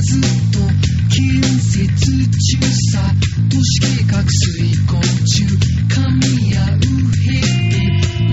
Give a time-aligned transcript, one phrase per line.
[0.00, 0.58] ずっと
[1.08, 2.02] 近接中
[2.92, 2.98] さ
[3.48, 5.46] 都市計画遂行中
[5.88, 6.86] 神や右
[7.22, 7.38] 兵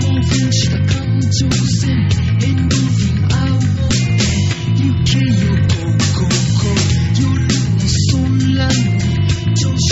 [0.00, 4.02] 興奮した感情線エンドルフィン青って
[4.82, 9.91] 行けよゴーゴーゴー夜の空に調子